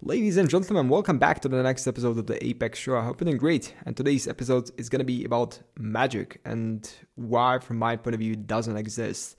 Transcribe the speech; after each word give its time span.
Ladies 0.00 0.36
and 0.36 0.48
gentlemen, 0.48 0.88
welcome 0.88 1.18
back 1.18 1.40
to 1.40 1.48
the 1.48 1.60
next 1.60 1.88
episode 1.88 2.18
of 2.18 2.26
the 2.28 2.46
Apex 2.46 2.78
Show. 2.78 2.96
I 2.96 3.04
hope 3.04 3.20
you're 3.20 3.24
doing 3.26 3.36
great. 3.36 3.74
And 3.84 3.96
today's 3.96 4.28
episode 4.28 4.70
is 4.78 4.88
going 4.88 5.00
to 5.00 5.04
be 5.04 5.24
about 5.24 5.58
magic 5.76 6.40
and 6.44 6.88
why, 7.16 7.58
from 7.58 7.78
my 7.78 7.96
point 7.96 8.14
of 8.14 8.20
view, 8.20 8.34
it 8.34 8.46
doesn't 8.46 8.76
exist. 8.76 9.36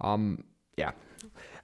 Um, 0.00 0.44
yeah, 0.76 0.92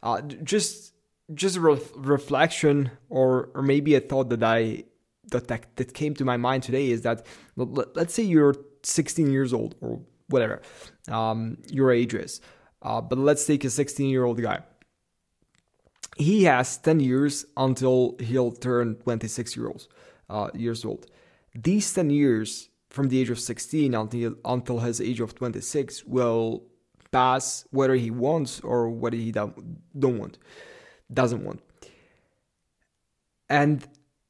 uh, 0.02 0.20
just 0.22 0.94
just 1.32 1.58
a 1.58 1.60
re- 1.60 1.78
reflection, 1.94 2.90
or 3.08 3.50
or 3.54 3.62
maybe 3.62 3.94
a 3.94 4.00
thought 4.00 4.30
that 4.30 4.42
I 4.42 4.82
that, 5.30 5.46
that 5.46 5.76
that 5.76 5.94
came 5.94 6.14
to 6.14 6.24
my 6.24 6.36
mind 6.36 6.64
today 6.64 6.90
is 6.90 7.02
that 7.02 7.24
let's 7.54 8.14
say 8.14 8.24
you're 8.24 8.56
16 8.82 9.30
years 9.30 9.52
old 9.52 9.76
or 9.80 10.00
whatever 10.26 10.60
um, 11.08 11.58
your 11.68 11.92
age 11.92 12.14
is, 12.14 12.40
uh, 12.82 13.00
but 13.00 13.16
let's 13.16 13.46
take 13.46 13.62
a 13.62 13.70
16 13.70 14.08
year 14.08 14.24
old 14.24 14.42
guy 14.42 14.60
he 16.16 16.44
has 16.44 16.78
10 16.78 17.00
years 17.00 17.46
until 17.56 18.16
he'll 18.20 18.52
turn 18.52 18.96
26 18.96 19.56
year 19.56 19.68
old, 19.68 19.86
uh, 20.30 20.50
years 20.54 20.84
old. 20.84 21.06
These 21.54 21.92
10 21.92 22.10
years 22.10 22.68
from 22.90 23.08
the 23.08 23.20
age 23.20 23.30
of 23.30 23.40
16 23.40 23.94
until, 23.94 24.34
until 24.44 24.78
his 24.78 25.00
age 25.00 25.20
of 25.20 25.34
26 25.34 26.04
will 26.04 26.64
pass 27.10 27.64
whether 27.70 27.94
he 27.94 28.10
wants 28.10 28.60
or 28.60 28.88
whether 28.88 29.16
he 29.16 29.32
don't, 29.32 29.78
don't 29.98 30.18
want, 30.18 30.38
doesn't 31.12 31.44
want. 31.44 31.60
And 33.48 33.86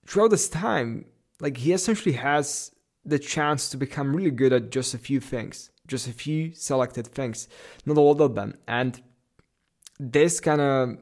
throughout 0.07 0.31
this 0.31 0.49
time, 0.49 1.07
like 1.41 1.59
he 1.59 1.73
essentially 1.73 2.15
has 2.15 2.73
the 3.05 3.19
chance 3.19 3.69
to 3.69 3.77
become 3.77 4.17
really 4.17 4.31
good 4.31 4.53
at 4.53 4.71
just 4.71 4.95
a 4.95 4.99
few 4.99 5.21
things, 5.21 5.71
just 5.87 6.09
a 6.09 6.13
few 6.13 6.53
selected 6.55 7.07
things, 7.07 7.49
not 7.85 7.99
all 7.99 8.21
of 8.21 8.35
them. 8.35 8.55
And 8.67 9.01
this 10.01 10.41
kind 10.41 10.61
of 10.61 10.99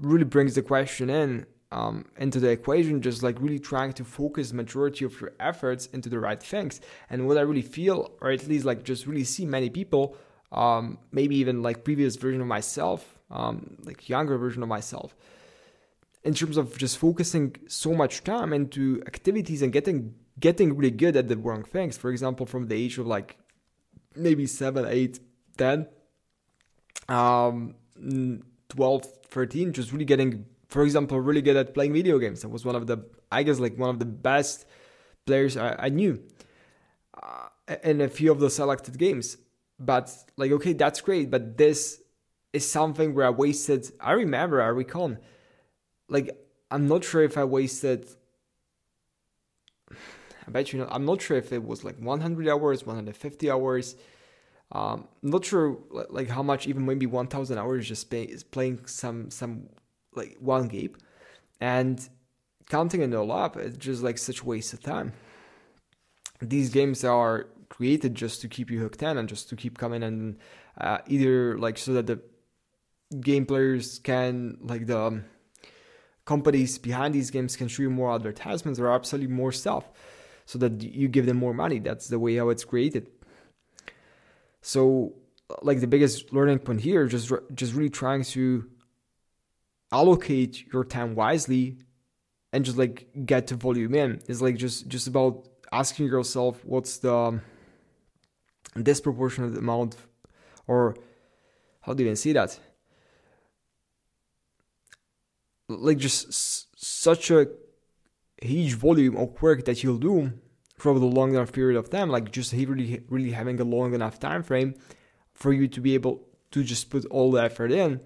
really 0.00 0.24
brings 0.24 0.54
the 0.54 0.62
question 0.62 1.10
in 1.10 1.46
um, 1.72 2.04
into 2.16 2.40
the 2.40 2.50
equation, 2.50 3.00
just 3.00 3.22
like 3.22 3.40
really 3.40 3.58
trying 3.58 3.92
to 3.92 4.04
focus 4.04 4.52
majority 4.52 5.04
of 5.04 5.20
your 5.20 5.32
efforts 5.38 5.86
into 5.86 6.08
the 6.08 6.18
right 6.18 6.42
things. 6.42 6.80
And 7.08 7.28
what 7.28 7.38
I 7.38 7.42
really 7.42 7.62
feel, 7.62 8.12
or 8.20 8.30
at 8.30 8.46
least 8.48 8.64
like 8.64 8.82
just 8.82 9.06
really 9.06 9.24
see 9.24 9.46
many 9.46 9.70
people, 9.70 10.16
um, 10.52 10.98
maybe 11.12 11.36
even 11.36 11.62
like 11.62 11.84
previous 11.84 12.16
version 12.16 12.40
of 12.40 12.48
myself, 12.48 13.18
um, 13.30 13.76
like 13.84 14.08
younger 14.08 14.36
version 14.36 14.62
of 14.62 14.68
myself, 14.68 15.14
in 16.24 16.34
terms 16.34 16.56
of 16.56 16.76
just 16.76 16.98
focusing 16.98 17.54
so 17.68 17.94
much 17.94 18.24
time 18.24 18.52
into 18.52 19.02
activities 19.06 19.62
and 19.62 19.72
getting 19.72 20.14
getting 20.40 20.76
really 20.76 20.90
good 20.90 21.16
at 21.16 21.28
the 21.28 21.36
wrong 21.36 21.62
things. 21.62 21.96
For 21.96 22.10
example, 22.10 22.46
from 22.46 22.66
the 22.66 22.74
age 22.74 22.98
of 22.98 23.06
like 23.06 23.36
maybe 24.16 24.46
seven, 24.46 24.86
eight, 24.88 25.20
ten, 25.56 25.86
um, 27.08 27.76
12, 28.70 29.04
13, 29.28 29.72
just 29.72 29.92
really 29.92 30.04
getting, 30.04 30.46
for 30.68 30.82
example, 30.82 31.20
really 31.20 31.42
good 31.42 31.56
at 31.56 31.74
playing 31.74 31.92
video 31.92 32.18
games. 32.18 32.44
I 32.44 32.48
was 32.48 32.64
one 32.64 32.74
of 32.74 32.86
the, 32.86 33.04
I 33.30 33.42
guess, 33.42 33.58
like 33.58 33.76
one 33.76 33.90
of 33.90 33.98
the 33.98 34.06
best 34.06 34.66
players 35.26 35.56
I, 35.56 35.76
I 35.78 35.88
knew 35.90 36.22
uh, 37.22 37.48
in 37.84 38.00
a 38.00 38.08
few 38.08 38.32
of 38.32 38.40
the 38.40 38.50
selected 38.50 38.98
games. 38.98 39.36
But 39.78 40.14
like, 40.36 40.52
okay, 40.52 40.72
that's 40.72 41.00
great, 41.00 41.30
but 41.30 41.56
this 41.56 42.00
is 42.52 42.70
something 42.70 43.14
where 43.14 43.26
I 43.26 43.30
wasted. 43.30 43.90
I 44.00 44.12
remember, 44.12 44.60
I 44.62 44.66
recall, 44.66 45.16
like, 46.08 46.36
I'm 46.70 46.86
not 46.86 47.04
sure 47.04 47.22
if 47.22 47.36
I 47.36 47.44
wasted. 47.44 48.08
I 50.46 50.50
bet 50.50 50.72
you 50.72 50.80
know. 50.80 50.88
I'm 50.90 51.04
not 51.04 51.22
sure 51.22 51.36
if 51.36 51.52
it 51.52 51.62
was 51.62 51.84
like 51.84 51.96
100 51.98 52.48
hours, 52.48 52.84
150 52.84 53.50
hours. 53.50 53.94
Um, 54.72 55.08
not 55.22 55.44
sure 55.44 55.78
like 55.90 56.28
how 56.28 56.42
much, 56.42 56.66
even 56.66 56.86
maybe 56.86 57.06
1,000 57.06 57.58
hours 57.58 57.88
just 57.88 58.08
pay, 58.08 58.36
playing 58.50 58.86
some 58.86 59.30
some 59.30 59.68
like 60.14 60.36
one 60.38 60.68
game, 60.68 60.96
and 61.60 62.08
counting 62.68 63.02
it 63.02 63.14
all 63.14 63.32
up, 63.32 63.56
it's 63.56 63.76
just 63.76 64.02
like 64.02 64.16
such 64.16 64.44
waste 64.44 64.72
of 64.72 64.80
time. 64.80 65.12
These 66.40 66.70
games 66.70 67.04
are 67.04 67.48
created 67.68 68.14
just 68.14 68.40
to 68.42 68.48
keep 68.48 68.70
you 68.70 68.80
hooked 68.80 69.02
in 69.02 69.18
and 69.18 69.28
just 69.28 69.48
to 69.48 69.56
keep 69.56 69.76
coming 69.76 70.02
and 70.02 70.38
uh, 70.80 70.98
either 71.06 71.58
like 71.58 71.76
so 71.76 71.92
that 71.94 72.06
the 72.06 72.20
game 73.20 73.44
players 73.44 73.98
can 73.98 74.56
like 74.60 74.86
the 74.86 74.98
um, 74.98 75.24
companies 76.24 76.78
behind 76.78 77.12
these 77.12 77.30
games 77.30 77.56
can 77.56 77.66
show 77.66 77.82
you 77.82 77.90
more 77.90 78.14
advertisements 78.14 78.78
or 78.78 78.88
absolutely 78.88 79.32
more 79.32 79.52
stuff 79.52 79.90
so 80.46 80.58
that 80.58 80.82
you 80.82 81.08
give 81.08 81.26
them 81.26 81.36
more 81.36 81.54
money. 81.54 81.80
That's 81.80 82.08
the 82.08 82.18
way 82.18 82.36
how 82.36 82.48
it's 82.50 82.64
created 82.64 83.08
so, 84.62 85.14
like 85.62 85.80
the 85.80 85.86
biggest 85.86 86.32
learning 86.32 86.58
point 86.60 86.80
here, 86.80 87.06
just 87.06 87.32
just 87.54 87.74
really 87.74 87.90
trying 87.90 88.24
to 88.24 88.68
allocate 89.92 90.72
your 90.72 90.84
time 90.84 91.14
wisely 91.14 91.78
and 92.52 92.64
just 92.64 92.78
like 92.78 93.08
get 93.26 93.46
to 93.48 93.56
volume 93.56 93.94
in. 93.94 94.20
Is 94.28 94.42
like 94.42 94.56
just 94.56 94.88
just 94.88 95.06
about 95.06 95.48
asking 95.72 96.06
yourself 96.06 96.64
what's 96.64 96.98
the 96.98 97.40
disproportionate 98.80 99.56
amount 99.56 99.96
or 100.66 100.96
how 101.80 101.94
do 101.94 102.02
you 102.02 102.08
even 102.08 102.16
see 102.16 102.32
that? 102.32 102.58
Like 105.68 105.98
just 105.98 106.28
s- 106.28 106.66
such 106.76 107.30
a 107.30 107.46
huge 108.42 108.74
volume 108.74 109.16
of 109.16 109.40
work 109.40 109.64
that 109.64 109.82
you'll 109.82 109.98
do 109.98 110.32
for 110.80 110.98
the 110.98 111.06
long 111.06 111.34
enough 111.34 111.52
period 111.52 111.78
of 111.78 111.90
time, 111.90 112.08
like 112.08 112.32
just 112.32 112.52
really, 112.52 113.02
really 113.08 113.32
having 113.32 113.60
a 113.60 113.64
long 113.64 113.94
enough 113.94 114.18
time 114.18 114.42
frame 114.42 114.74
for 115.34 115.52
you 115.52 115.68
to 115.68 115.80
be 115.80 115.94
able 115.94 116.26
to 116.52 116.64
just 116.64 116.90
put 116.90 117.04
all 117.06 117.30
the 117.30 117.42
effort 117.42 117.70
in 117.70 118.00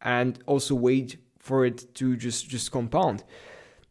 and 0.00 0.38
also 0.46 0.74
wait 0.74 1.16
for 1.38 1.66
it 1.66 1.94
to 1.96 2.16
just 2.16 2.48
just 2.48 2.70
compound. 2.70 3.24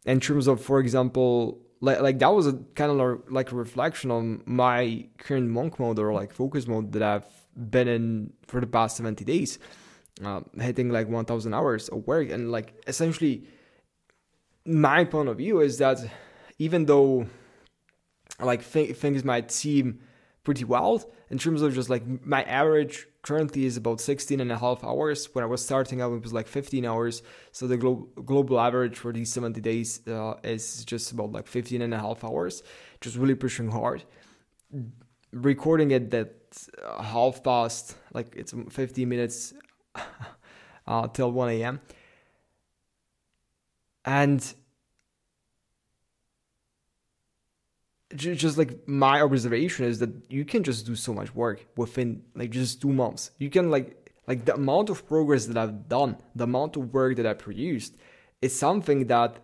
In 0.05 0.19
terms 0.19 0.47
of, 0.47 0.61
for 0.61 0.79
example, 0.79 1.59
like 1.81 1.99
like 2.01 2.19
that 2.19 2.33
was 2.33 2.47
a 2.47 2.53
kind 2.75 2.89
of 2.91 3.29
like 3.29 3.51
a 3.51 3.55
reflection 3.55 4.09
on 4.11 4.41
my 4.45 5.07
current 5.17 5.49
monk 5.49 5.77
mode 5.79 5.99
or 5.99 6.13
like 6.13 6.31
focus 6.31 6.67
mode 6.67 6.93
that 6.93 7.03
I've 7.03 7.29
been 7.55 7.89
in 7.89 8.33
for 8.47 8.61
the 8.61 8.67
past 8.67 8.95
70 8.95 9.25
days, 9.25 9.59
uh, 10.23 10.39
hitting 10.57 10.89
like 10.89 11.09
1,000 11.09 11.53
hours 11.53 11.89
of 11.89 12.07
work, 12.07 12.29
and 12.29 12.49
like 12.49 12.81
essentially, 12.87 13.43
my 14.65 15.03
point 15.03 15.27
of 15.27 15.37
view 15.37 15.59
is 15.59 15.77
that 15.79 15.99
even 16.59 16.85
though 16.85 17.27
like 18.41 18.69
th- 18.69 18.95
things 18.97 19.23
might 19.23 19.51
seem 19.51 19.99
pretty 20.43 20.63
wild. 20.63 21.05
In 21.29 21.37
terms 21.37 21.61
of 21.61 21.73
just 21.73 21.89
like 21.89 22.03
my 22.25 22.43
average 22.43 23.07
currently 23.21 23.65
is 23.65 23.77
about 23.77 24.01
16 24.01 24.39
and 24.39 24.51
a 24.51 24.57
half 24.57 24.83
hours. 24.83 25.29
When 25.33 25.43
i 25.43 25.47
was 25.47 25.63
starting 25.63 26.01
out 26.01 26.11
it 26.13 26.23
was 26.23 26.33
like 26.33 26.47
15 26.47 26.85
hours. 26.85 27.21
So 27.51 27.67
the 27.67 27.77
glo- 27.77 28.07
global 28.25 28.59
average 28.59 28.97
for 28.97 29.13
these 29.13 29.31
70 29.31 29.61
days 29.61 30.05
uh, 30.07 30.35
is 30.43 30.83
just 30.85 31.11
about 31.11 31.31
like 31.31 31.47
15 31.47 31.81
and 31.81 31.93
a 31.93 31.99
half 31.99 32.23
hours. 32.23 32.63
Just 32.99 33.15
really 33.15 33.35
pushing 33.35 33.69
hard. 33.69 34.03
Recording 35.31 35.91
it 35.91 36.09
that 36.11 36.33
uh, 36.83 37.01
half 37.01 37.43
past 37.43 37.95
like 38.13 38.33
it's 38.35 38.53
15 38.69 39.07
minutes 39.07 39.53
uh, 40.87 41.07
till 41.07 41.31
1 41.31 41.49
a.m 41.49 41.79
and 44.05 44.53
just 48.15 48.57
like 48.57 48.87
my 48.87 49.21
observation 49.21 49.85
is 49.85 49.99
that 49.99 50.11
you 50.29 50.45
can 50.45 50.63
just 50.63 50.85
do 50.85 50.95
so 50.95 51.13
much 51.13 51.33
work 51.35 51.65
within 51.77 52.23
like 52.35 52.51
just 52.51 52.81
two 52.81 52.91
months. 52.91 53.31
You 53.37 53.49
can 53.49 53.69
like 53.69 53.97
like 54.27 54.45
the 54.45 54.55
amount 54.55 54.89
of 54.89 55.07
progress 55.07 55.45
that 55.47 55.57
I've 55.57 55.89
done, 55.89 56.17
the 56.35 56.45
amount 56.45 56.77
of 56.77 56.93
work 56.93 57.17
that 57.17 57.25
I 57.25 57.33
produced, 57.33 57.95
is 58.41 58.57
something 58.57 59.07
that 59.07 59.37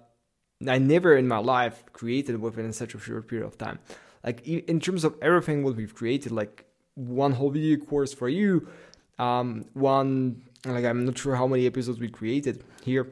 I 0.67 0.77
never 0.77 1.15
in 1.15 1.27
my 1.27 1.37
life 1.37 1.83
created 1.93 2.39
within 2.41 2.71
such 2.73 2.95
a 2.95 2.99
short 2.99 3.27
period 3.27 3.45
of 3.45 3.57
time. 3.57 3.79
Like 4.23 4.45
in 4.47 4.79
terms 4.79 5.03
of 5.03 5.15
everything 5.21 5.63
what 5.63 5.75
we've 5.75 5.93
created, 5.93 6.31
like 6.31 6.65
one 6.95 7.33
whole 7.33 7.51
video 7.51 7.77
course 7.77 8.13
for 8.13 8.29
you, 8.29 8.67
um, 9.19 9.65
one 9.73 10.43
like 10.65 10.85
I'm 10.85 11.05
not 11.05 11.17
sure 11.17 11.35
how 11.35 11.47
many 11.47 11.65
episodes 11.65 11.99
we 11.99 12.09
created 12.09 12.63
here 12.83 13.07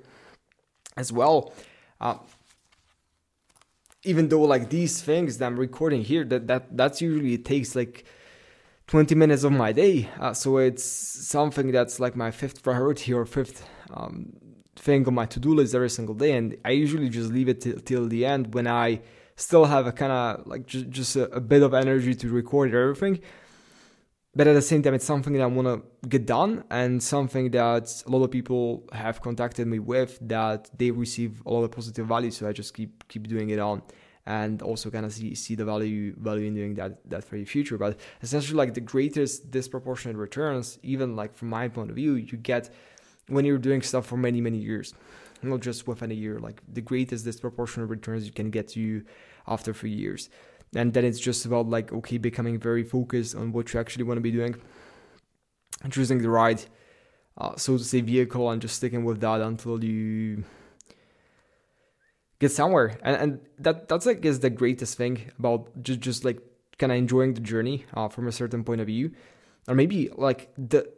as 0.97 1.11
well. 1.11 1.53
Uh, 2.01 2.17
even 4.05 4.29
though 4.29 4.41
like 4.41 4.69
these 4.69 5.01
things 5.01 5.37
that 5.37 5.45
I'm 5.45 5.59
recording 5.59 6.03
here, 6.03 6.23
that 6.25 6.47
that 6.47 6.77
that's 6.77 7.01
usually 7.01 7.37
takes 7.37 7.75
like 7.75 8.05
20 8.87 9.15
minutes 9.15 9.43
of 9.43 9.51
my 9.51 9.71
day. 9.71 10.09
Uh, 10.19 10.33
so 10.33 10.57
it's 10.57 10.83
something 10.83 11.71
that's 11.71 11.99
like 11.99 12.15
my 12.15 12.31
fifth 12.31 12.63
priority 12.63 13.13
or 13.13 13.25
fifth 13.25 13.67
um, 13.91 14.33
thing 14.75 15.07
on 15.07 15.15
my 15.15 15.25
to-do 15.25 15.53
list 15.53 15.73
every 15.73 15.89
single 15.89 16.15
day, 16.15 16.33
and 16.33 16.57
I 16.63 16.71
usually 16.71 17.09
just 17.09 17.31
leave 17.31 17.49
it 17.49 17.61
till, 17.61 17.79
till 17.79 18.07
the 18.07 18.25
end 18.25 18.53
when 18.53 18.67
I 18.67 19.01
still 19.35 19.65
have 19.65 19.87
a 19.87 19.91
kind 19.91 20.11
of 20.11 20.47
like 20.47 20.65
just 20.65 20.89
just 20.89 21.15
a, 21.15 21.29
a 21.31 21.41
bit 21.41 21.63
of 21.63 21.73
energy 21.73 22.15
to 22.15 22.29
record 22.29 22.73
everything. 22.73 23.19
But 24.37 24.47
at 24.47 24.53
the 24.53 24.61
same 24.61 24.81
time, 24.83 24.93
it's 24.93 25.05
something 25.05 25.33
that 25.33 25.41
I 25.41 25.45
want 25.45 25.67
to 25.67 26.07
get 26.09 26.25
done 26.25 26.65
and 26.69 27.01
something 27.01 27.51
that 27.51 28.03
a 28.05 28.09
lot 28.09 28.23
of 28.23 28.31
people 28.31 28.83
have 28.91 29.21
contacted 29.21 29.65
me 29.67 29.79
with 29.79 30.19
that 30.27 30.69
they 30.77 30.91
receive 30.91 31.41
a 31.45 31.51
lot 31.53 31.63
of 31.63 31.71
positive 31.71 32.05
value. 32.07 32.31
So 32.31 32.47
I 32.47 32.51
just 32.51 32.73
keep 32.73 33.07
keep 33.07 33.27
doing 33.27 33.49
it 33.49 33.59
on 33.59 33.81
and 34.25 34.61
also 34.61 34.89
kind 34.89 35.05
of 35.05 35.13
see, 35.13 35.35
see 35.35 35.55
the 35.55 35.63
value 35.63 36.13
value 36.17 36.47
in 36.47 36.55
doing 36.55 36.73
that 36.75 37.09
that 37.09 37.23
for 37.23 37.37
your 37.37 37.45
future. 37.45 37.77
But 37.77 37.97
essentially, 38.21 38.57
like 38.57 38.73
the 38.73 38.81
greatest 38.81 39.51
disproportionate 39.51 40.17
returns, 40.17 40.79
even 40.83 41.15
like 41.15 41.33
from 41.35 41.49
my 41.49 41.67
point 41.69 41.89
of 41.89 41.95
view, 41.95 42.15
you 42.15 42.37
get 42.37 42.69
when 43.27 43.45
you're 43.45 43.57
doing 43.57 43.81
stuff 43.81 44.05
for 44.05 44.17
many 44.17 44.41
many 44.41 44.57
years. 44.57 44.93
not 45.43 45.61
just 45.61 45.87
within 45.87 46.11
a 46.11 46.15
year. 46.15 46.39
Like 46.39 46.61
the 46.71 46.81
greatest 46.81 47.25
disproportionate 47.25 47.89
returns 47.89 48.25
you 48.25 48.31
can 48.31 48.49
get 48.49 48.69
to 48.69 49.03
after 49.47 49.73
three 49.73 49.91
years. 49.91 50.29
And 50.75 50.93
then 50.93 51.05
it's 51.05 51.19
just 51.19 51.45
about 51.45 51.69
like 51.69 51.91
okay, 51.93 52.17
becoming 52.17 52.59
very 52.59 52.83
focused 52.83 53.35
on 53.35 53.51
what 53.51 53.73
you 53.73 53.79
actually 53.79 54.03
want 54.03 54.17
to 54.17 54.21
be 54.21 54.31
doing, 54.31 54.55
choosing 55.89 56.21
the 56.21 56.29
right, 56.29 56.65
uh, 57.37 57.55
so 57.55 57.77
to 57.77 57.83
say, 57.83 58.01
vehicle, 58.01 58.49
and 58.49 58.61
just 58.61 58.75
sticking 58.75 59.03
with 59.03 59.21
that 59.21 59.41
until 59.41 59.83
you 59.83 60.43
get 62.39 62.51
somewhere. 62.51 62.97
And 63.03 63.15
and 63.15 63.39
that 63.59 63.87
that's 63.87 64.05
like 64.05 64.23
is 64.25 64.39
the 64.39 64.49
greatest 64.49 64.97
thing 64.97 65.31
about 65.39 65.81
just 65.81 65.99
just 65.99 66.25
like 66.25 66.39
kind 66.77 66.91
of 66.91 66.97
enjoying 66.97 67.33
the 67.33 67.41
journey 67.41 67.85
uh, 67.93 68.09
from 68.09 68.27
a 68.27 68.31
certain 68.31 68.63
point 68.63 68.81
of 68.81 68.87
view, 68.87 69.11
or 69.67 69.75
maybe 69.75 70.09
like 70.15 70.49
the 70.57 70.91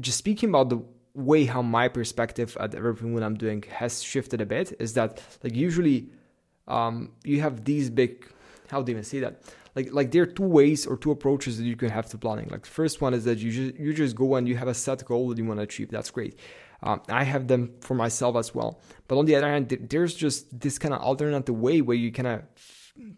just 0.00 0.18
speaking 0.18 0.48
about 0.48 0.70
the 0.70 0.82
way 1.14 1.44
how 1.44 1.62
my 1.62 1.86
perspective 1.86 2.56
at 2.58 2.74
everything 2.74 3.14
what 3.14 3.22
I'm 3.22 3.36
doing 3.36 3.62
has 3.70 4.02
shifted 4.02 4.40
a 4.40 4.46
bit 4.46 4.72
is 4.80 4.94
that 4.94 5.22
like 5.44 5.54
usually 5.54 6.08
um, 6.66 7.12
you 7.22 7.40
have 7.40 7.64
these 7.64 7.88
big 7.90 8.26
how 8.70 8.82
do 8.82 8.90
you 8.90 8.96
even 8.96 9.04
say 9.04 9.20
that? 9.20 9.42
Like 9.74 9.92
like 9.92 10.10
there 10.10 10.22
are 10.22 10.26
two 10.26 10.44
ways 10.44 10.86
or 10.86 10.96
two 10.96 11.10
approaches 11.10 11.58
that 11.58 11.64
you 11.64 11.76
can 11.76 11.90
have 11.90 12.06
to 12.10 12.18
planning. 12.18 12.48
Like 12.50 12.66
first 12.66 13.00
one 13.00 13.14
is 13.14 13.24
that 13.24 13.38
you 13.38 13.50
just 13.50 13.78
you 13.78 13.92
just 13.92 14.16
go 14.16 14.34
and 14.36 14.48
you 14.48 14.56
have 14.56 14.68
a 14.68 14.74
set 14.74 15.04
goal 15.04 15.28
that 15.28 15.38
you 15.38 15.44
want 15.44 15.58
to 15.58 15.64
achieve. 15.64 15.90
That's 15.90 16.10
great. 16.10 16.38
Um, 16.82 17.00
I 17.08 17.24
have 17.24 17.48
them 17.48 17.74
for 17.80 17.94
myself 17.94 18.36
as 18.36 18.54
well. 18.54 18.80
But 19.08 19.18
on 19.18 19.26
the 19.26 19.36
other 19.36 19.48
hand 19.48 19.68
there's 19.90 20.14
just 20.14 20.58
this 20.58 20.78
kind 20.78 20.94
of 20.94 21.00
alternative 21.00 21.54
way 21.54 21.80
where 21.80 21.96
you 21.96 22.12
kind 22.12 22.28
of 22.28 22.42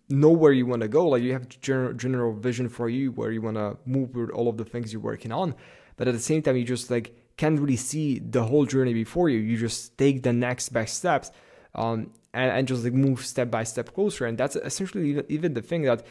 know 0.09 0.31
where 0.31 0.53
you 0.53 0.67
want 0.67 0.83
to 0.83 0.89
go. 0.89 1.09
Like 1.09 1.23
you 1.23 1.33
have 1.33 1.49
general 1.49 1.93
general 1.93 2.33
vision 2.33 2.69
for 2.69 2.89
you 2.89 3.13
where 3.13 3.31
you 3.31 3.43
want 3.43 3.57
to 3.57 3.77
move 3.85 4.15
with 4.15 4.31
all 4.31 4.49
of 4.49 4.57
the 4.57 4.65
things 4.65 4.93
you're 4.93 5.03
working 5.03 5.33
on. 5.33 5.55
But 5.97 6.09
at 6.09 6.15
the 6.15 6.21
same 6.21 6.43
time 6.43 6.57
you 6.57 6.65
just 6.65 6.91
like 6.91 7.15
can't 7.37 7.61
really 7.61 7.77
see 7.77 8.19
the 8.19 8.45
whole 8.45 8.65
journey 8.65 8.95
before 8.95 9.29
you. 9.29 9.41
You 9.41 9.59
just 9.59 9.99
take 9.99 10.23
the 10.23 10.33
next 10.33 10.71
best 10.71 10.97
steps 10.97 11.31
um, 11.77 12.11
and, 12.35 12.51
and 12.51 12.69
just 12.69 12.83
like 12.83 12.93
move 12.93 13.25
step 13.25 13.51
by 13.51 13.63
step 13.65 13.95
closer. 13.95 14.27
And 14.27 14.37
that's 14.37 14.57
essentially 14.57 15.23
even, 15.29 15.55
the 15.55 15.63
thing 15.63 15.83
that 15.83 16.05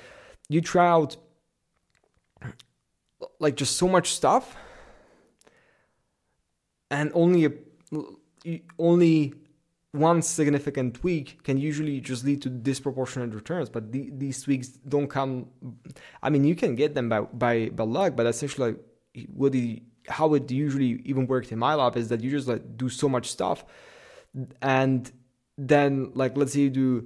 you 0.48 0.62
try 0.62 0.88
out 0.88 1.18
like 3.40 3.56
just 3.56 3.78
so 3.78 3.88
much 3.88 4.14
stuff 4.14 4.56
and 6.92 7.12
only 7.14 7.46
a, 7.46 7.52
only 8.78 9.34
one 9.92 10.22
significant 10.22 10.96
tweak 10.96 11.42
can 11.44 11.58
usually 11.58 12.00
just 12.02 12.24
lead 12.26 12.42
to 12.42 12.50
disproportionate 12.50 13.34
returns. 13.34 13.70
But 13.70 13.92
the, 13.92 14.12
these 14.14 14.44
tweaks 14.44 14.68
don't 14.68 15.08
come 15.08 15.48
i 16.22 16.30
mean 16.30 16.44
you 16.44 16.56
can 16.56 16.76
get 16.76 16.94
them 16.94 17.10
by 17.10 17.22
by, 17.22 17.70
by 17.70 17.84
luck 17.84 18.16
but 18.16 18.26
essentially 18.26 18.76
what 19.34 19.54
the 19.54 19.82
how 20.08 20.34
it 20.36 20.52
usually 20.52 21.02
even 21.06 21.26
worked 21.26 21.52
in 21.52 21.58
my 21.58 21.74
lab 21.74 21.98
is 21.98 22.10
that 22.10 22.22
you 22.22 22.30
just 22.30 22.48
like 22.48 22.78
do 22.78 22.90
so 22.90 23.10
much 23.10 23.32
stuff 23.32 23.66
and 24.62 25.12
then 25.58 26.12
like 26.14 26.36
let's 26.38 26.54
say 26.54 26.62
you 26.62 26.70
do 26.70 27.06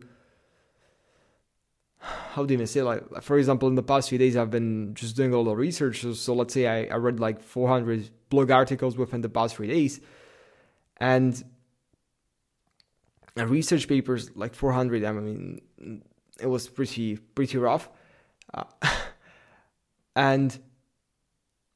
how 1.99 2.45
do 2.45 2.53
you 2.53 2.57
even 2.57 2.67
say 2.67 2.81
like 2.81 3.21
for 3.21 3.37
example 3.37 3.67
in 3.67 3.75
the 3.75 3.83
past 3.83 4.09
few 4.09 4.17
days 4.17 4.37
i've 4.37 4.49
been 4.49 4.93
just 4.95 5.15
doing 5.15 5.33
a 5.33 5.39
lot 5.39 5.51
of 5.51 5.57
research. 5.57 6.01
So, 6.01 6.13
so 6.13 6.33
let's 6.33 6.53
say 6.53 6.67
I, 6.67 6.93
I 6.93 6.95
read 6.95 7.19
like 7.19 7.41
400 7.41 8.09
blog 8.29 8.51
articles 8.51 8.97
within 8.97 9.21
the 9.21 9.29
past 9.29 9.55
three 9.55 9.67
days. 9.67 9.99
And 10.97 11.41
research 13.35 13.87
papers 13.87 14.35
like 14.35 14.53
400 14.53 15.05
i 15.05 15.11
mean 15.13 15.61
it 16.39 16.47
was 16.47 16.67
pretty 16.67 17.17
pretty 17.17 17.57
rough. 17.57 17.89
Uh, 18.53 18.63
and 20.15 20.57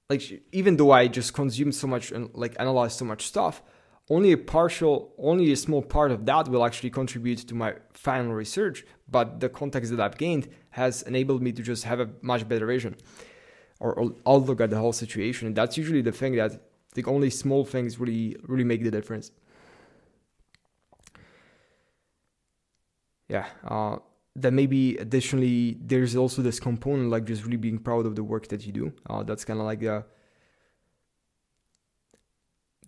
like 0.09 0.43
even 0.51 0.77
though 0.77 0.91
I 0.91 1.07
just 1.07 1.33
consumed 1.33 1.75
so 1.75 1.87
much 1.87 2.11
and 2.11 2.29
like 2.33 2.55
analyzed 2.59 2.97
so 2.97 3.05
much 3.05 3.25
stuff, 3.27 3.61
only 4.09 4.31
a 4.31 4.37
partial, 4.37 5.13
only 5.17 5.51
a 5.51 5.55
small 5.55 5.81
part 5.81 6.11
of 6.11 6.25
that 6.25 6.47
will 6.47 6.65
actually 6.65 6.89
contribute 6.89 7.39
to 7.47 7.55
my 7.55 7.75
final 7.93 8.33
research. 8.33 8.85
But 9.09 9.39
the 9.39 9.49
context 9.49 9.91
that 9.91 9.99
I've 9.99 10.17
gained 10.17 10.49
has 10.71 11.03
enabled 11.03 11.41
me 11.41 11.51
to 11.53 11.61
just 11.61 11.83
have 11.85 11.99
a 11.99 12.09
much 12.21 12.47
better 12.47 12.65
vision 12.65 12.95
or, 13.79 13.93
or 13.93 14.15
outlook 14.27 14.61
at 14.61 14.69
the 14.69 14.77
whole 14.77 14.93
situation. 14.93 15.47
And 15.47 15.55
that's 15.55 15.77
usually 15.77 16.01
the 16.01 16.11
thing 16.11 16.35
that 16.35 16.61
the 16.95 17.03
only 17.05 17.29
small 17.29 17.65
things 17.65 17.99
really, 17.99 18.35
really 18.43 18.63
make 18.63 18.83
the 18.83 18.91
difference. 18.91 19.31
Yeah. 23.29 23.47
Uh, 23.65 23.97
then 24.35 24.55
maybe 24.55 24.97
additionally 24.97 25.77
there's 25.79 26.15
also 26.15 26.41
this 26.41 26.59
component 26.59 27.09
like 27.09 27.25
just 27.25 27.43
really 27.43 27.57
being 27.57 27.77
proud 27.77 28.05
of 28.05 28.15
the 28.15 28.23
work 28.23 28.47
that 28.47 28.65
you 28.65 28.71
do 28.71 28.91
uh, 29.09 29.21
that's 29.23 29.45
kind 29.45 29.59
of 29.59 29.65
like 29.65 29.83
a 29.83 30.03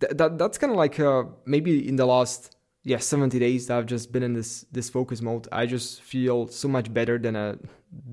th- 0.00 0.12
that 0.16 0.38
that's 0.38 0.58
kind 0.58 0.70
of 0.70 0.76
like 0.76 0.98
uh, 1.00 1.24
maybe 1.44 1.86
in 1.88 1.96
the 1.96 2.06
last 2.06 2.56
yeah 2.82 2.98
70 2.98 3.38
days 3.38 3.66
that 3.66 3.78
I've 3.78 3.86
just 3.86 4.12
been 4.12 4.22
in 4.22 4.32
this 4.32 4.64
this 4.72 4.88
focus 4.90 5.20
mode 5.22 5.48
I 5.52 5.66
just 5.66 6.02
feel 6.02 6.48
so 6.48 6.68
much 6.68 6.92
better 6.92 7.18
than 7.18 7.36
a 7.36 7.50
uh, 7.50 7.54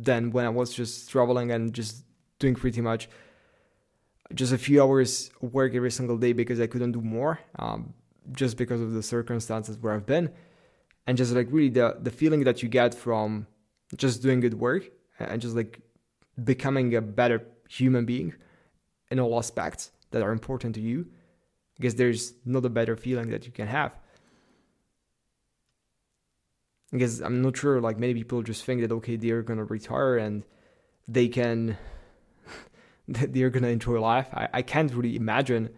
than 0.01 0.31
when 0.31 0.45
I 0.45 0.49
was 0.49 0.73
just 0.73 1.09
traveling 1.09 1.51
and 1.51 1.73
just 1.73 2.05
doing 2.39 2.55
pretty 2.55 2.81
much 2.81 3.09
just 4.33 4.53
a 4.53 4.57
few 4.57 4.81
hours 4.81 5.31
work 5.41 5.75
every 5.75 5.91
single 5.91 6.17
day 6.17 6.33
because 6.33 6.59
I 6.59 6.67
couldn't 6.67 6.93
do 6.93 7.01
more 7.01 7.39
um, 7.59 7.93
just 8.31 8.57
because 8.57 8.81
of 8.81 8.93
the 8.93 9.03
circumstances 9.03 9.77
where 9.77 9.93
I've 9.93 10.05
been. 10.05 10.31
And 11.05 11.17
just 11.17 11.33
like 11.33 11.47
really 11.51 11.69
the 11.69 11.97
the 12.01 12.11
feeling 12.11 12.45
that 12.45 12.63
you 12.63 12.69
get 12.69 12.95
from 12.95 13.45
just 13.97 14.21
doing 14.21 14.39
good 14.39 14.53
work 14.53 14.83
and 15.19 15.41
just 15.41 15.55
like 15.55 15.81
becoming 16.43 16.95
a 16.95 17.01
better 17.01 17.45
human 17.69 18.05
being 18.05 18.33
in 19.11 19.19
all 19.19 19.37
aspects 19.37 19.91
that 20.11 20.21
are 20.21 20.31
important 20.31 20.75
to 20.75 20.81
you 20.81 21.05
because 21.75 21.95
there's 21.95 22.33
not 22.45 22.65
a 22.65 22.69
better 22.69 22.95
feeling 22.95 23.29
that 23.29 23.45
you 23.45 23.51
can 23.51 23.67
have 23.67 23.93
because 26.91 27.21
i'm 27.21 27.41
not 27.41 27.57
sure 27.57 27.81
like 27.81 27.97
many 27.97 28.13
people 28.13 28.41
just 28.41 28.63
think 28.63 28.81
that 28.81 28.91
okay 28.91 29.15
they're 29.15 29.41
gonna 29.41 29.63
retire 29.63 30.17
and 30.17 30.43
they 31.07 31.27
can 31.27 31.77
they're 33.07 33.49
gonna 33.49 33.67
enjoy 33.67 33.99
life 33.99 34.29
I, 34.33 34.47
I 34.53 34.61
can't 34.61 34.93
really 34.93 35.15
imagine 35.15 35.69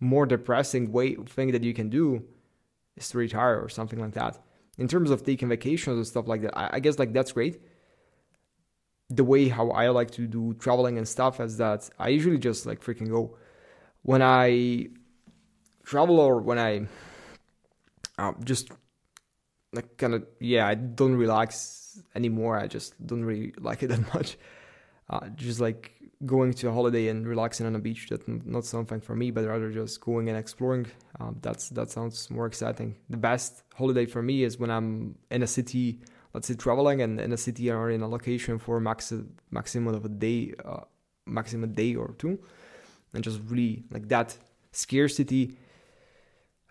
more 0.00 0.26
depressing 0.26 0.92
way 0.92 1.14
thing 1.14 1.52
that 1.52 1.64
you 1.64 1.74
can 1.74 1.88
do 1.88 2.24
is 2.96 3.08
to 3.10 3.18
retire 3.18 3.60
or 3.60 3.68
something 3.68 3.98
like 3.98 4.12
that. 4.12 4.38
In 4.76 4.88
terms 4.88 5.10
of 5.10 5.24
taking 5.24 5.48
vacations 5.48 5.96
and 5.96 6.06
stuff 6.06 6.28
like 6.28 6.42
that, 6.42 6.56
I, 6.56 6.70
I 6.74 6.80
guess 6.80 6.98
like 6.98 7.12
that's 7.12 7.32
great. 7.32 7.60
The 9.10 9.24
way 9.24 9.48
how 9.48 9.70
I 9.70 9.88
like 9.88 10.10
to 10.12 10.26
do 10.26 10.54
traveling 10.54 10.98
and 10.98 11.08
stuff 11.08 11.40
is 11.40 11.56
that 11.56 11.88
I 11.98 12.08
usually 12.08 12.38
just 12.38 12.66
like 12.66 12.82
freaking 12.84 13.08
go. 13.08 13.36
When 14.02 14.22
I 14.22 14.88
travel 15.88 16.20
or 16.20 16.40
when 16.40 16.58
I 16.58 16.86
uh, 18.18 18.32
just 18.44 18.70
like 19.72 19.96
kind 19.96 20.14
of 20.14 20.26
yeah, 20.38 20.66
I 20.66 20.74
don't 20.74 21.14
relax 21.14 22.00
anymore. 22.14 22.58
I 22.58 22.66
just 22.66 22.94
don't 23.04 23.24
really 23.24 23.54
like 23.58 23.82
it 23.82 23.88
that 23.88 24.14
much. 24.14 24.36
Uh, 25.10 25.28
just 25.34 25.58
like 25.58 25.94
going 26.26 26.52
to 26.52 26.68
a 26.68 26.72
holiday 26.72 27.08
and 27.08 27.26
relaxing 27.26 27.64
on 27.64 27.74
a 27.76 27.78
beach 27.78 28.08
that's 28.10 28.24
not 28.26 28.64
something 28.64 29.00
for 29.00 29.14
me 29.14 29.30
but 29.30 29.44
rather 29.46 29.70
just 29.70 30.00
going 30.00 30.28
and 30.28 30.36
exploring 30.36 30.84
um, 31.20 31.36
that's 31.42 31.68
that 31.70 31.88
sounds 31.88 32.28
more 32.28 32.44
exciting 32.44 32.96
the 33.08 33.16
best 33.16 33.62
holiday 33.76 34.04
for 34.04 34.20
me 34.20 34.42
is 34.42 34.58
when 34.58 34.68
i'm 34.68 35.14
in 35.30 35.44
a 35.44 35.46
city 35.46 36.00
let's 36.34 36.48
say 36.48 36.54
traveling 36.54 37.00
and 37.00 37.20
in 37.20 37.32
a 37.32 37.36
city 37.36 37.70
or 37.70 37.88
in 37.88 38.02
a 38.02 38.08
location 38.08 38.58
for 38.58 38.80
max 38.80 39.12
maximum 39.52 39.94
of 39.94 40.04
a 40.04 40.08
day 40.08 40.52
uh, 40.64 40.80
maximum 41.24 41.72
day 41.72 41.94
or 41.94 42.14
two 42.18 42.36
and 43.14 43.22
just 43.22 43.40
really 43.46 43.84
like 43.92 44.08
that 44.08 44.36
scarcity 44.72 45.56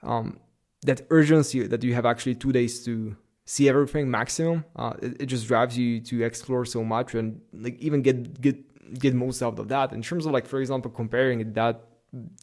um, 0.03 0.39
that 0.83 1.01
urgency 1.09 1.65
that 1.67 1.83
you 1.83 1.93
have 1.93 2.05
actually 2.05 2.35
two 2.35 2.51
days 2.51 2.83
to 2.85 3.15
see 3.45 3.69
everything 3.69 4.11
maximum 4.11 4.65
uh, 4.75 4.93
it, 5.01 5.21
it 5.21 5.25
just 5.27 5.47
drives 5.47 5.77
you 5.77 6.01
to 6.01 6.23
explore 6.23 6.65
so 6.65 6.83
much 6.83 7.15
and 7.15 7.41
like 7.53 7.79
even 7.79 8.01
get 8.01 8.41
get 8.41 8.57
get 8.93 9.13
most 9.13 9.41
out 9.41 9.59
of 9.59 9.67
that. 9.69 9.91
In 9.93 10.01
terms 10.01 10.25
of 10.25 10.31
like, 10.31 10.47
for 10.47 10.59
example, 10.59 10.91
comparing 10.91 11.53
that 11.53 11.83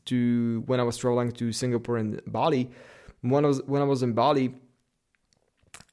to 0.07 0.63
when 0.67 0.81
I 0.81 0.83
was 0.83 0.97
traveling 0.97 1.33
to 1.33 1.53
Singapore 1.53 1.97
and 1.97 2.21
Bali, 2.27 2.71
when 3.23 3.45
I 3.45 3.49
was 3.49 3.63
when 3.63 3.83
I 3.83 3.85
was 3.85 4.03
in 4.03 4.13
Bali, 4.13 4.55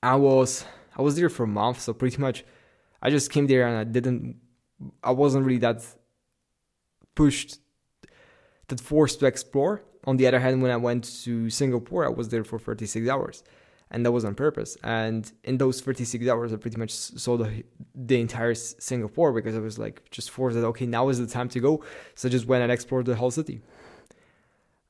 I 0.04 0.16
was 0.16 0.66
I 0.98 1.02
was 1.02 1.16
there 1.16 1.30
for 1.30 1.44
a 1.44 1.48
month, 1.48 1.82
so 1.82 1.94
pretty 1.94 2.18
much 2.18 2.44
I 3.02 3.10
just 3.10 3.32
came 3.32 3.48
there 3.48 3.68
and 3.68 3.78
I 3.78 3.84
didn't 3.84 4.38
I 5.04 5.12
wasn't 5.12 5.46
really 5.46 5.60
that 5.60 5.86
pushed 7.16 7.60
that 8.68 8.80
forced 8.80 9.20
to 9.20 9.26
explore. 9.26 9.84
On 10.06 10.18
the 10.18 10.28
other 10.28 10.40
hand, 10.40 10.62
when 10.62 10.72
I 10.72 10.78
went 10.78 11.04
to 11.24 11.50
Singapore, 11.50 12.06
I 12.06 12.10
was 12.10 12.30
there 12.30 12.44
for 12.44 12.58
36 12.58 13.08
hours 13.08 13.44
and 13.92 14.06
that 14.06 14.12
was 14.12 14.26
on 14.26 14.34
purpose. 14.34 14.78
And 14.84 15.30
in 15.44 15.58
those 15.58 15.82
36 15.82 16.28
hours, 16.28 16.54
I 16.54 16.56
pretty 16.56 16.78
much 16.78 16.92
saw 16.92 17.38
the 17.38 17.64
the 17.94 18.20
entire 18.20 18.56
Singapore 18.56 19.34
because 19.34 19.56
I 19.56 19.60
was 19.60 19.78
like 19.78 20.10
just 20.10 20.32
forced 20.32 20.56
that 20.56 20.66
okay, 20.66 20.86
now 20.86 21.10
is 21.10 21.20
the 21.20 21.28
time 21.28 21.50
to 21.50 21.60
go. 21.60 21.84
So 22.16 22.28
I 22.28 22.32
just 22.32 22.46
went 22.46 22.64
and 22.64 22.72
explored 22.72 23.06
the 23.06 23.16
whole 23.16 23.32
city. 23.32 23.62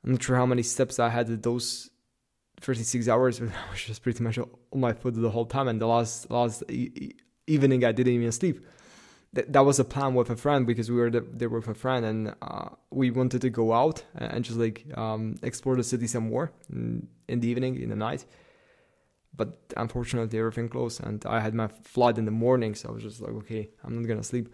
I'm 0.04 0.12
not 0.12 0.24
sure 0.24 0.36
how 0.36 0.46
many 0.46 0.64
steps 0.64 1.00
I 1.00 1.10
had 1.10 1.28
in 1.28 1.42
those 1.42 1.90
36 2.62 3.08
hours, 3.08 3.40
but 3.40 3.50
I 3.50 3.72
was 3.72 3.82
just 3.82 4.04
pretty 4.04 4.24
much 4.24 4.38
on 4.38 4.48
my 4.74 4.94
foot 4.94 5.16
the 5.16 5.30
whole 5.30 5.46
time. 5.46 5.68
And 5.68 5.82
the 5.82 5.88
last 5.88 6.30
last 6.30 6.64
evening, 7.48 7.84
I 7.84 7.92
didn't 7.92 8.14
even 8.14 8.32
sleep. 8.32 8.66
Th- 9.36 9.48
that 9.50 9.62
was 9.62 9.80
a 9.80 9.84
plan 9.84 10.14
with 10.14 10.30
a 10.30 10.36
friend 10.36 10.68
because 10.68 10.90
we 10.90 10.98
were 10.98 11.10
the, 11.10 11.26
there 11.32 11.50
with 11.50 11.68
a 11.68 11.74
friend 11.74 12.06
and 12.06 12.36
uh, 12.42 12.70
we 12.90 13.12
wanted 13.12 13.42
to 13.42 13.50
go 13.50 13.74
out 13.74 14.04
and 14.16 14.44
just 14.44 14.58
like 14.58 14.86
um, 14.98 15.36
explore 15.42 15.76
the 15.76 15.84
city 15.84 16.08
some 16.08 16.30
more 16.30 16.52
in, 16.70 17.08
in 17.28 17.40
the 17.40 17.48
evening 17.48 17.82
in 17.82 17.90
the 17.90 17.96
night. 17.96 18.26
But 19.36 19.58
unfortunately 19.78 20.38
everything 20.38 20.68
closed 20.68 21.02
and 21.04 21.26
i 21.26 21.40
had 21.40 21.54
my 21.56 21.70
flight 21.84 22.18
in 22.18 22.26
the 22.26 22.32
morning 22.32 22.76
so 22.76 22.90
i 22.90 22.92
was 22.92 23.02
just 23.02 23.22
like 23.22 23.32
okay 23.32 23.70
i'm 23.84 24.02
not 24.02 24.08
gonna 24.08 24.24
sleep. 24.24 24.54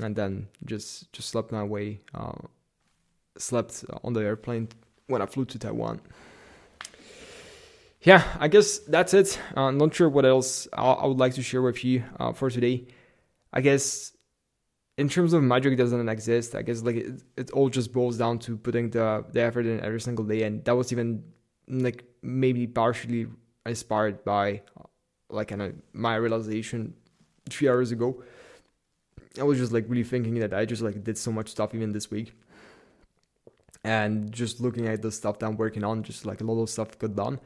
And 0.00 0.16
then 0.16 0.48
just 0.64 1.12
just 1.12 1.28
slept 1.28 1.52
my 1.52 1.62
way 1.62 2.00
uh, 2.14 2.32
slept 3.38 3.84
on 4.02 4.12
the 4.12 4.20
airplane 4.20 4.68
when 5.08 5.20
i 5.20 5.26
flew 5.26 5.44
to 5.46 5.58
taiwan. 5.58 6.00
Yeah 8.02 8.22
i 8.38 8.46
guess 8.46 8.78
that's 8.78 9.14
it. 9.14 9.40
Uh, 9.56 9.72
not 9.72 9.94
sure 9.94 10.08
what 10.08 10.24
else 10.24 10.68
I, 10.72 10.84
I 10.84 11.06
would 11.06 11.18
like 11.18 11.34
to 11.34 11.42
share 11.42 11.62
with 11.62 11.84
you 11.84 12.04
uh, 12.20 12.32
for 12.32 12.50
today 12.50 12.86
I 13.54 13.60
guess 13.60 14.12
in 14.98 15.08
terms 15.08 15.32
of 15.32 15.42
magic 15.42 15.78
doesn't 15.78 16.08
exist. 16.08 16.54
I 16.54 16.62
guess 16.62 16.82
like 16.82 16.96
it, 16.96 17.22
it 17.36 17.50
all 17.52 17.68
just 17.68 17.92
boils 17.92 18.18
down 18.18 18.38
to 18.40 18.56
putting 18.56 18.90
the 18.90 19.24
the 19.32 19.40
effort 19.40 19.64
in 19.64 19.80
every 19.80 20.00
single 20.00 20.24
day, 20.24 20.42
and 20.42 20.64
that 20.64 20.76
was 20.76 20.92
even 20.92 21.24
like 21.68 22.04
maybe 22.22 22.66
partially 22.66 23.26
inspired 23.64 24.24
by 24.24 24.62
like 25.30 25.48
kind 25.48 25.62
of 25.62 25.72
my 25.92 26.16
realization 26.16 26.94
three 27.48 27.68
hours 27.68 27.92
ago. 27.92 28.22
I 29.38 29.42
was 29.44 29.58
just 29.58 29.72
like 29.72 29.86
really 29.88 30.04
thinking 30.04 30.34
that 30.40 30.52
I 30.52 30.64
just 30.64 30.82
like 30.82 31.02
did 31.02 31.16
so 31.16 31.32
much 31.32 31.48
stuff 31.48 31.74
even 31.74 31.92
this 31.92 32.10
week. 32.10 32.34
And 33.82 34.32
just 34.32 34.60
looking 34.60 34.86
at 34.86 35.02
the 35.02 35.12
stuff 35.12 35.38
that 35.38 35.46
I'm 35.46 35.56
working 35.56 35.84
on, 35.84 36.02
just 36.02 36.24
like 36.24 36.40
a 36.40 36.44
lot 36.44 36.62
of 36.62 36.70
stuff 36.70 36.98
got 36.98 37.14
done. 37.14 37.38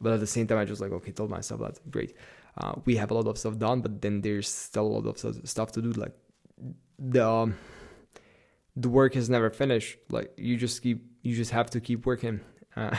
But 0.00 0.12
at 0.12 0.20
the 0.20 0.26
same 0.26 0.46
time, 0.46 0.58
I 0.58 0.64
just 0.64 0.80
like, 0.80 0.92
okay, 0.92 1.12
told 1.12 1.30
myself 1.30 1.60
that 1.60 1.90
great 1.90 2.14
uh, 2.58 2.74
we 2.84 2.96
have 2.96 3.10
a 3.10 3.14
lot 3.14 3.26
of 3.26 3.38
stuff 3.38 3.58
done, 3.58 3.80
but 3.80 4.00
then 4.00 4.22
there's 4.22 4.48
still 4.48 4.86
a 4.86 4.94
lot 4.98 5.06
of 5.06 5.48
stuff 5.48 5.72
to 5.72 5.82
do. 5.82 5.92
Like 5.92 6.14
the 6.98 7.26
um, 7.26 7.54
the 8.74 8.88
work 8.88 9.16
is 9.16 9.28
never 9.28 9.50
finished. 9.50 9.98
Like 10.08 10.32
you 10.36 10.56
just 10.56 10.82
keep 10.82 11.04
you 11.22 11.34
just 11.34 11.50
have 11.50 11.70
to 11.70 11.80
keep 11.80 12.06
working 12.06 12.40
uh, 12.76 12.96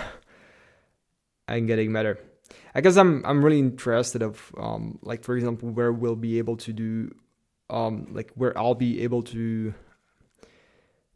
and 1.48 1.68
getting 1.68 1.92
better. 1.92 2.20
I 2.76 2.82
guess 2.82 2.98
I'm 2.98 3.26
I'm 3.26 3.44
really 3.44 3.60
interested 3.60 4.22
of 4.22 4.52
um, 4.58 5.00
like 5.02 5.24
for 5.24 5.36
example 5.36 5.70
where 5.70 5.92
we'll 5.92 6.16
be 6.16 6.38
able 6.38 6.58
to 6.58 6.74
do 6.74 7.16
um, 7.70 8.08
like 8.12 8.32
where 8.36 8.56
I'll 8.58 8.76
be 8.76 9.02
able 9.02 9.24
to 9.24 9.74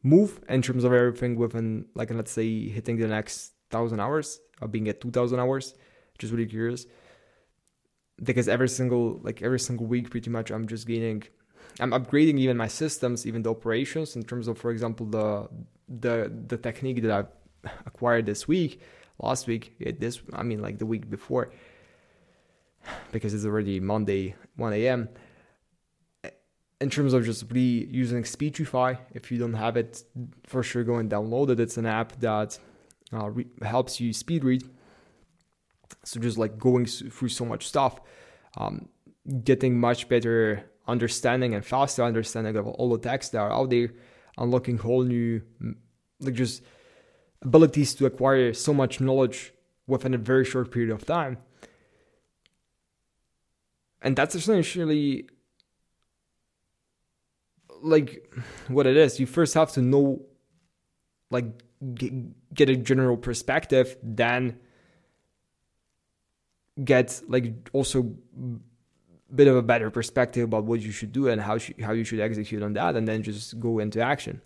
move 0.01 0.41
in 0.49 0.63
terms 0.63 0.83
of 0.83 0.93
everything 0.93 1.35
within 1.35 1.85
like 1.93 2.11
let's 2.11 2.31
say 2.31 2.67
hitting 2.69 2.97
the 2.97 3.07
next 3.07 3.53
thousand 3.69 3.99
hours 3.99 4.39
of 4.61 4.71
being 4.71 4.87
at 4.87 5.01
two 5.01 5.11
thousand 5.11 5.39
hours. 5.39 5.75
Just 6.17 6.31
really 6.31 6.45
curious 6.45 6.85
because 8.23 8.47
every 8.47 8.69
single 8.69 9.19
like 9.23 9.41
every 9.41 9.59
single 9.59 9.85
week 9.85 10.09
pretty 10.09 10.29
much 10.29 10.51
i'm 10.51 10.67
just 10.67 10.87
gaining 10.87 11.23
i'm 11.79 11.91
upgrading 11.91 12.37
even 12.37 12.55
my 12.57 12.67
systems 12.67 13.25
even 13.25 13.41
the 13.41 13.49
operations 13.49 14.15
in 14.15 14.23
terms 14.23 14.47
of 14.47 14.57
for 14.57 14.71
example 14.71 15.05
the 15.05 15.47
the 15.87 16.31
the 16.47 16.57
technique 16.57 17.01
that 17.01 17.11
i've 17.11 17.71
acquired 17.85 18.25
this 18.25 18.47
week 18.47 18.81
last 19.19 19.47
week 19.47 19.75
eh, 19.85 19.91
this 19.97 20.21
i 20.33 20.43
mean 20.43 20.61
like 20.61 20.77
the 20.77 20.85
week 20.85 21.09
before 21.09 21.51
because 23.11 23.33
it's 23.33 23.45
already 23.45 23.79
monday 23.79 24.35
1 24.55 24.73
a.m 24.73 25.09
eh, 26.23 26.29
in 26.79 26.89
terms 26.89 27.13
of 27.13 27.25
just 27.25 27.45
really 27.51 27.85
using 27.87 28.23
speechify 28.23 28.95
if 29.13 29.31
you 29.31 29.37
don't 29.37 29.53
have 29.53 29.77
it 29.77 30.03
for 30.45 30.63
sure 30.63 30.83
go 30.83 30.95
and 30.95 31.09
download 31.09 31.49
it 31.49 31.59
it's 31.59 31.77
an 31.77 31.85
app 31.85 32.19
that 32.19 32.57
uh, 33.13 33.29
re- 33.29 33.47
helps 33.61 33.99
you 33.99 34.13
speed 34.13 34.43
read 34.43 34.63
so 36.03 36.19
just 36.19 36.37
like 36.37 36.57
going 36.57 36.85
through 36.85 37.29
so 37.29 37.45
much 37.45 37.67
stuff, 37.67 37.99
um, 38.57 38.89
getting 39.43 39.79
much 39.79 40.09
better 40.09 40.69
understanding 40.87 41.53
and 41.53 41.65
faster 41.65 42.03
understanding 42.03 42.55
of 42.55 42.67
all 42.67 42.89
the 42.89 42.97
texts 42.97 43.31
that 43.31 43.39
are 43.39 43.51
out 43.51 43.69
there, 43.69 43.89
unlocking 44.37 44.77
whole 44.77 45.03
new 45.03 45.41
like 46.19 46.33
just 46.33 46.63
abilities 47.41 47.93
to 47.95 48.05
acquire 48.05 48.53
so 48.53 48.73
much 48.73 48.99
knowledge 48.99 49.53
within 49.87 50.13
a 50.13 50.17
very 50.17 50.45
short 50.45 50.71
period 50.71 50.91
of 50.91 51.05
time. 51.05 51.37
And 54.01 54.15
that's 54.15 54.35
essentially 54.35 55.27
like 57.81 58.33
what 58.67 58.87
it 58.87 58.97
is. 58.97 59.19
You 59.19 59.25
first 59.25 59.53
have 59.53 59.71
to 59.73 59.81
know, 59.81 60.23
like, 61.29 61.45
get, 62.53 62.69
a 62.69 62.75
general 62.75 63.17
perspective, 63.17 63.97
then 64.03 64.59
get 66.83 67.21
like 67.27 67.69
also 67.73 68.13
a 68.37 69.35
bit 69.35 69.47
of 69.47 69.55
a 69.55 69.61
better 69.61 69.89
perspective 69.89 70.43
about 70.45 70.63
what 70.65 70.81
you 70.81 70.91
should 70.91 71.11
do 71.11 71.27
and 71.27 71.41
how 71.41 71.57
sh- 71.57 71.79
how 71.81 71.91
you 71.91 72.03
should 72.03 72.19
execute 72.19 72.63
on 72.63 72.73
that 72.73 72.95
and 72.95 73.07
then 73.07 73.23
just 73.23 73.59
go 73.59 73.79
into 73.79 74.01
action. 74.01 74.41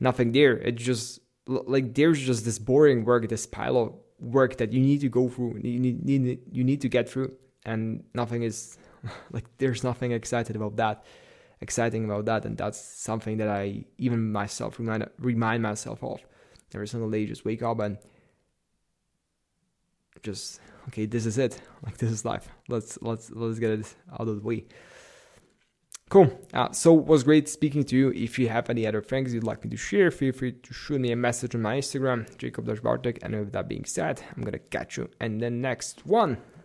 Nothing 0.00 0.32
there. 0.32 0.56
It's 0.58 0.82
just 0.82 1.20
like 1.46 1.94
there's 1.94 2.20
just 2.20 2.44
this 2.44 2.58
boring 2.58 3.04
work 3.04 3.28
this 3.28 3.46
pile 3.46 3.76
of 3.76 3.92
work 4.20 4.56
that 4.58 4.72
you 4.72 4.80
need 4.80 5.00
to 5.00 5.08
go 5.08 5.28
through 5.28 5.60
you 5.62 5.78
need, 5.80 6.04
need 6.04 6.38
you 6.50 6.62
need 6.62 6.80
to 6.80 6.88
get 6.88 7.08
through 7.08 7.32
and 7.64 8.04
nothing 8.14 8.42
is 8.42 8.78
like 9.32 9.44
there's 9.58 9.82
nothing 9.82 10.12
excited 10.12 10.54
about 10.54 10.76
that 10.76 11.04
exciting 11.60 12.04
about 12.04 12.24
that 12.24 12.44
and 12.44 12.56
that's 12.56 12.80
something 12.80 13.36
that 13.38 13.48
i 13.48 13.84
even 13.98 14.30
myself 14.30 14.78
remind 14.78 15.08
remind 15.18 15.62
myself 15.62 16.02
of 16.04 16.20
every 16.74 16.88
single 16.88 17.10
day 17.10 17.26
just 17.26 17.44
wake 17.44 17.62
up 17.62 17.80
and 17.80 17.98
just 20.22 20.60
okay, 20.88 21.06
this 21.06 21.26
is 21.26 21.38
it. 21.38 21.60
Like 21.84 21.98
this 21.98 22.12
is 22.12 22.24
life. 22.24 22.48
Let's 22.68 22.96
let's 23.02 23.30
let's 23.32 23.58
get 23.58 23.70
it 23.70 23.94
out 24.12 24.28
of 24.28 24.36
the 24.36 24.46
way. 24.46 24.66
Cool. 26.08 26.30
Uh, 26.52 26.70
so 26.70 26.92
was 26.92 27.24
great 27.24 27.48
speaking 27.48 27.82
to 27.84 27.96
you. 27.96 28.10
If 28.10 28.38
you 28.38 28.48
have 28.48 28.70
any 28.70 28.86
other 28.86 29.02
things 29.02 29.34
you'd 29.34 29.42
like 29.42 29.64
me 29.64 29.70
to 29.70 29.76
share, 29.76 30.10
feel 30.10 30.32
free 30.32 30.52
to 30.52 30.74
shoot 30.74 31.00
me 31.00 31.10
a 31.10 31.16
message 31.16 31.54
on 31.54 31.62
my 31.62 31.78
Instagram, 31.78 32.36
Jacob 32.36 32.66
Bartek. 32.82 33.18
And 33.22 33.34
with 33.34 33.52
that 33.52 33.66
being 33.66 33.84
said, 33.84 34.22
I'm 34.36 34.42
gonna 34.42 34.58
catch 34.58 34.96
you 34.96 35.08
in 35.20 35.38
the 35.38 35.50
next 35.50 36.06
one. 36.06 36.36